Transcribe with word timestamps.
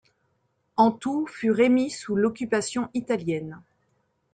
En 0.77 0.89
tout, 0.91 1.27
furent 1.27 1.59
émis 1.59 1.91
sous 1.91 2.15
l'occupation 2.15 2.89
italienne. 2.95 3.61